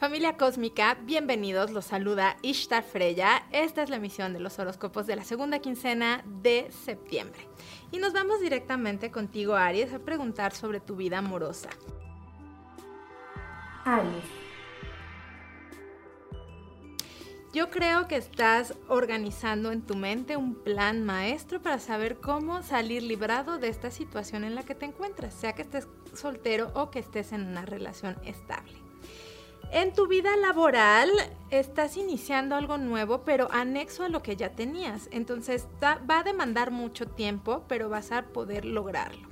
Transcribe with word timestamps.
Familia 0.00 0.38
cósmica, 0.38 0.96
bienvenidos, 1.02 1.72
los 1.72 1.84
saluda 1.84 2.38
Ishtar 2.40 2.82
Freya. 2.82 3.46
Esta 3.52 3.82
es 3.82 3.90
la 3.90 3.96
emisión 3.96 4.32
de 4.32 4.40
los 4.40 4.58
horóscopos 4.58 5.06
de 5.06 5.14
la 5.14 5.24
segunda 5.24 5.58
quincena 5.58 6.24
de 6.24 6.70
septiembre. 6.70 7.46
Y 7.92 7.98
nos 7.98 8.14
vamos 8.14 8.40
directamente 8.40 9.10
contigo, 9.10 9.56
Aries, 9.56 9.92
a 9.92 9.98
preguntar 9.98 10.54
sobre 10.54 10.80
tu 10.80 10.96
vida 10.96 11.18
amorosa. 11.18 11.68
Aries. 13.84 14.24
Yo 17.52 17.68
creo 17.68 18.08
que 18.08 18.16
estás 18.16 18.72
organizando 18.88 19.70
en 19.70 19.82
tu 19.82 19.96
mente 19.96 20.38
un 20.38 20.54
plan 20.54 21.04
maestro 21.04 21.60
para 21.60 21.78
saber 21.78 22.20
cómo 22.20 22.62
salir 22.62 23.02
librado 23.02 23.58
de 23.58 23.68
esta 23.68 23.90
situación 23.90 24.44
en 24.44 24.54
la 24.54 24.62
que 24.62 24.74
te 24.74 24.86
encuentras, 24.86 25.34
sea 25.34 25.52
que 25.52 25.60
estés 25.60 25.88
soltero 26.14 26.70
o 26.72 26.90
que 26.90 27.00
estés 27.00 27.32
en 27.32 27.46
una 27.46 27.66
relación 27.66 28.16
estable. 28.24 28.89
En 29.72 29.92
tu 29.92 30.08
vida 30.08 30.36
laboral 30.36 31.08
estás 31.50 31.96
iniciando 31.96 32.56
algo 32.56 32.76
nuevo, 32.76 33.22
pero 33.24 33.48
anexo 33.52 34.02
a 34.02 34.08
lo 34.08 34.20
que 34.20 34.34
ya 34.34 34.50
tenías. 34.50 35.08
Entonces 35.12 35.68
va 35.82 36.18
a 36.18 36.22
demandar 36.24 36.72
mucho 36.72 37.06
tiempo, 37.06 37.64
pero 37.68 37.88
vas 37.88 38.10
a 38.10 38.22
poder 38.22 38.64
lograrlo. 38.64 39.28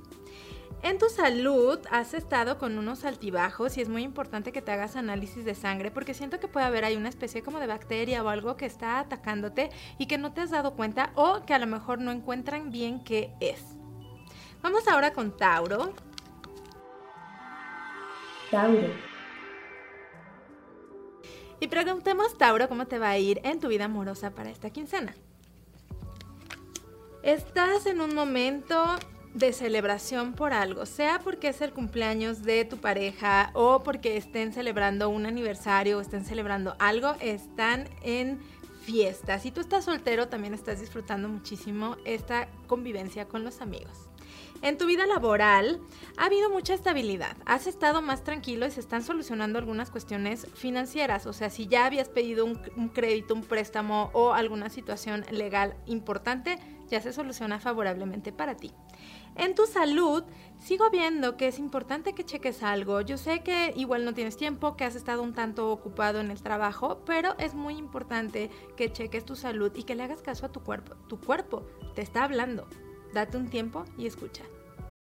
En 0.81 0.97
tu 0.97 1.09
salud 1.09 1.77
has 1.91 2.13
estado 2.13 2.57
con 2.57 2.77
unos 2.77 3.03
altibajos 3.03 3.77
y 3.77 3.81
es 3.81 3.89
muy 3.89 4.03
importante 4.03 4.53
que 4.53 4.61
te 4.61 4.71
hagas 4.71 4.95
análisis 4.95 5.43
de 5.43 5.53
sangre 5.53 5.91
porque 5.91 6.13
siento 6.13 6.39
que 6.39 6.47
puede 6.47 6.65
haber 6.65 6.85
ahí 6.85 6.95
una 6.95 7.09
especie 7.09 7.43
como 7.43 7.59
de 7.59 7.67
bacteria 7.67 8.23
o 8.23 8.29
algo 8.29 8.55
que 8.55 8.65
está 8.65 8.99
atacándote 8.99 9.71
y 9.97 10.05
que 10.05 10.17
no 10.17 10.31
te 10.31 10.39
has 10.39 10.51
dado 10.51 10.75
cuenta 10.75 11.11
o 11.15 11.43
que 11.45 11.53
a 11.53 11.59
lo 11.59 11.67
mejor 11.67 11.99
no 11.99 12.11
encuentran 12.11 12.71
bien 12.71 13.03
qué 13.03 13.33
es. 13.41 13.61
Vamos 14.61 14.87
ahora 14.87 15.11
con 15.11 15.35
Tauro. 15.35 15.93
Tauro. 18.49 19.08
Y 21.59 21.67
preguntemos, 21.67 22.37
Tauro, 22.37 22.69
cómo 22.69 22.85
te 22.87 22.99
va 22.99 23.09
a 23.09 23.17
ir 23.17 23.41
en 23.43 23.59
tu 23.59 23.67
vida 23.67 23.85
amorosa 23.85 24.31
para 24.31 24.49
esta 24.49 24.69
quincena. 24.69 25.13
Estás 27.21 27.85
en 27.85 27.99
un 27.99 28.15
momento 28.15 28.95
de 29.33 29.53
celebración 29.53 30.33
por 30.33 30.53
algo, 30.53 30.85
sea 30.85 31.19
porque 31.19 31.49
es 31.49 31.61
el 31.61 31.71
cumpleaños 31.71 32.43
de 32.43 32.65
tu 32.65 32.77
pareja 32.77 33.51
o 33.53 33.83
porque 33.83 34.17
estén 34.17 34.53
celebrando 34.53 35.09
un 35.09 35.25
aniversario 35.25 35.97
o 35.97 36.01
estén 36.01 36.25
celebrando 36.25 36.75
algo, 36.79 37.15
están 37.19 37.89
en 38.01 38.39
fiesta. 38.83 39.37
Si 39.37 39.51
tú 39.51 39.61
estás 39.61 39.85
soltero, 39.85 40.29
también 40.29 40.53
estás 40.53 40.79
disfrutando 40.79 41.27
muchísimo 41.27 41.97
esta 42.05 42.47
convivencia 42.67 43.25
con 43.25 43.43
los 43.43 43.61
amigos. 43.61 44.09
En 44.61 44.77
tu 44.77 44.85
vida 44.87 45.05
laboral 45.05 45.79
ha 46.19 46.25
habido 46.25 46.49
mucha 46.49 46.73
estabilidad, 46.73 47.37
has 47.45 47.65
estado 47.65 48.01
más 48.01 48.25
tranquilo 48.25 48.67
y 48.67 48.71
se 48.71 48.81
están 48.81 49.03
solucionando 49.03 49.57
algunas 49.57 49.89
cuestiones 49.89 50.47
financieras, 50.53 51.25
o 51.25 51.31
sea, 51.31 51.49
si 51.49 51.65
ya 51.67 51.85
habías 51.85 52.09
pedido 52.09 52.43
un, 52.43 52.89
crédito, 52.89 53.33
un 53.33 53.41
préstamo 53.41 54.09
o 54.11 54.33
alguna 54.33 54.69
situación 54.69 55.23
legal 55.31 55.77
importante, 55.85 56.59
ya 56.89 56.99
se 56.99 57.13
soluciona 57.13 57.59
favorablemente 57.59 58.33
para 58.33 58.57
ti. 58.57 58.73
En 59.35 59.55
tu 59.55 59.65
salud, 59.65 60.25
sigo 60.57 60.89
viendo 60.89 61.37
que 61.37 61.47
es 61.47 61.57
importante 61.57 62.11
que 62.11 62.25
cheques 62.25 62.63
algo. 62.63 62.99
Yo 62.99 63.17
sé 63.17 63.39
que 63.41 63.71
igual 63.77 64.03
no 64.03 64.13
tienes 64.13 64.35
tiempo, 64.35 64.75
que 64.75 64.83
has 64.83 64.95
estado 64.95 65.23
un 65.23 65.33
tanto 65.33 65.71
ocupado 65.71 66.19
en 66.19 66.31
el 66.31 66.41
trabajo, 66.41 67.01
pero 67.05 67.37
es 67.37 67.53
muy 67.53 67.77
importante 67.77 68.49
que 68.75 68.91
cheques 68.91 69.23
tu 69.23 69.37
salud 69.37 69.71
y 69.73 69.83
que 69.83 69.95
le 69.95 70.03
hagas 70.03 70.21
caso 70.21 70.47
a 70.47 70.51
tu 70.51 70.59
cuerpo. 70.59 70.95
Tu 71.07 71.17
cuerpo 71.17 71.65
te 71.95 72.01
está 72.01 72.25
hablando. 72.25 72.67
Date 73.13 73.37
un 73.37 73.49
tiempo 73.49 73.85
y 73.97 74.05
escucha. 74.05 74.43